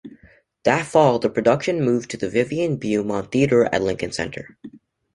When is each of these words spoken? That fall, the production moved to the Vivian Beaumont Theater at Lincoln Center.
That 0.63 0.87
fall, 0.87 1.19
the 1.19 1.29
production 1.29 1.83
moved 1.83 2.09
to 2.09 2.17
the 2.17 2.27
Vivian 2.27 2.77
Beaumont 2.77 3.31
Theater 3.31 3.65
at 3.65 3.83
Lincoln 3.83 4.11
Center. 4.11 4.57